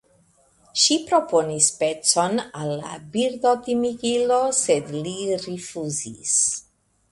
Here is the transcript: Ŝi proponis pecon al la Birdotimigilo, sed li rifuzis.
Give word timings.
Ŝi 0.83 0.95
proponis 1.09 1.67
pecon 1.81 2.39
al 2.61 2.73
la 2.79 2.95
Birdotimigilo, 3.17 4.41
sed 4.63 4.93
li 4.97 5.15
rifuzis. 5.47 6.37